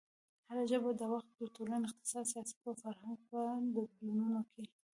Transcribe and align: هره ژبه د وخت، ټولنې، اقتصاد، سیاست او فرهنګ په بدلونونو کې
هره 0.47 0.63
ژبه 0.71 0.91
د 0.99 1.01
وخت، 1.13 1.31
ټولنې، 1.55 1.85
اقتصاد، 1.89 2.25
سیاست 2.33 2.57
او 2.65 2.73
فرهنګ 2.81 3.17
په 3.29 3.39
بدلونونو 3.73 4.41
کې 4.51 4.63